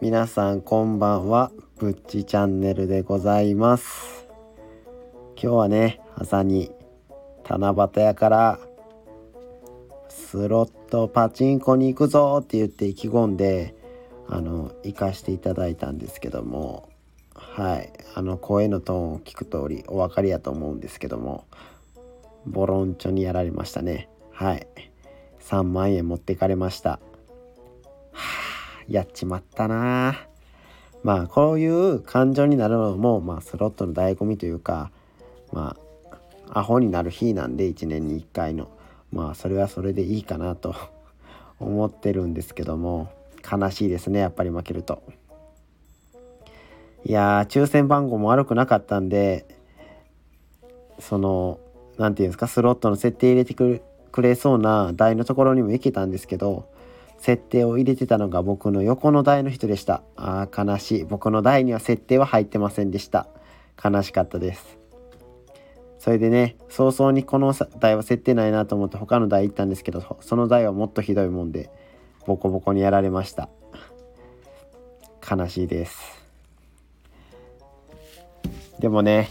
[0.00, 1.52] 皆さんこんばんは。
[1.78, 4.26] ぶっちチャンネルでございます。
[5.40, 6.72] 今日はね朝に
[7.48, 8.58] 七夕やから
[10.08, 13.74] スロットパチンコに行くぞって言って意気込んで
[14.28, 16.88] あの行かしていただいたんですけども
[17.34, 17.92] はい。
[18.14, 21.46] あの声のトーンを聞く通りお分かりやと思うんですけども
[22.46, 24.08] ボロンチョにやられましたね。
[24.32, 24.66] はい。
[25.40, 26.90] 3万円持ってかれました。
[26.90, 26.98] は
[28.12, 30.16] あやっちまったな。
[31.02, 34.90] まあこういう感情になるのも、まあ、スロットの醍醐味というか
[35.52, 35.76] ま
[36.50, 38.68] あアホになる日なんで1年に1回の。
[39.12, 40.74] まあそれはそれでいいかなと
[41.60, 43.08] 思ってるんですけども
[43.50, 45.02] 悲しいですねやっぱり負けると。
[47.04, 49.46] いやー抽選番号も悪くなかったんで
[50.98, 51.60] その
[51.98, 53.82] 何て言うんですかスロットの設定入れてく
[54.22, 56.68] れそうな台のところにも行けたんですけど
[57.18, 60.02] 設定を入れてたのが僕の横の台の人でした。
[60.16, 61.04] ああ、悲しい。
[61.04, 63.26] 僕の台には設定は入ってませんでした。
[63.82, 64.78] 悲しかったです。
[65.98, 71.70] それでね、早々にこの台は設定ないなと思って他の台行ったんですけど、その台はもっとひどいもんで、
[72.26, 73.48] ボコボコにやられました。
[75.28, 75.98] 悲しいです。
[78.78, 79.30] でもね、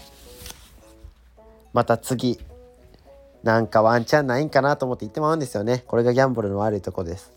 [1.72, 2.40] また次、
[3.46, 5.84] なんかワンチャンないんかなと思って行ってまうんですよね。
[5.86, 7.32] これがギャンブルの悪いとこです。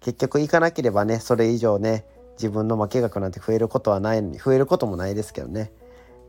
[0.00, 5.70] 結局行かなければねそれ以上ね自分の負け額なんて増えることはないのに増えることもないですけどね。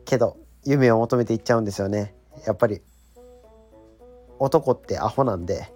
[0.05, 2.13] けど夢を求めていっちゃうんですよね。
[2.45, 2.81] やっぱり
[4.37, 5.73] 男ってアホなんで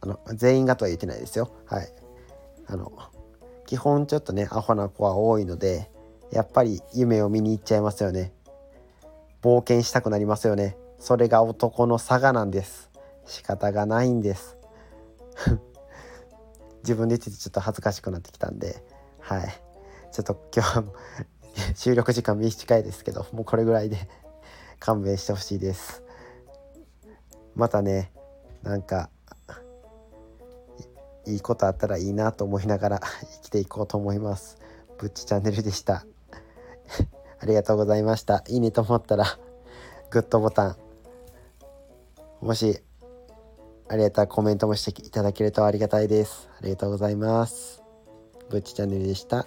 [0.00, 1.52] あの全員がとは言ってないですよ。
[1.66, 1.88] はい。
[2.66, 2.90] あの
[3.66, 5.88] 基本ちょっとねアホな子は多いので
[6.32, 8.32] やっぱり夢を見に行っちゃいますよね。
[9.42, 10.76] 冒険したくなりますよね。
[11.04, 12.90] それが男の差がなんです。
[13.26, 14.56] 仕方がないんです。
[16.80, 18.82] 自分で言っててちょっと恥ずかしくなってきたんで。
[19.20, 19.48] はい。
[20.12, 20.84] ちょっと今日は
[21.76, 23.98] 収録時間短いですけどもうこれぐらいで
[24.80, 26.02] 勘弁してほしいです。
[27.54, 28.10] またね
[28.62, 29.10] なんか
[31.26, 34.56] いいことあったらいいなと思いながら生きていこうと思います。
[34.96, 36.06] ぶっちチャンネルでした。
[37.40, 38.42] ありがとうございました。
[38.48, 39.26] いいねと思ったら
[40.08, 40.83] グッドボタン
[42.44, 42.78] もし
[43.88, 46.50] ありがたいコメントもしていただけるとありがたいです。
[46.58, 47.82] ありがとうございます。
[48.50, 49.46] ぶっちチャンネルでした。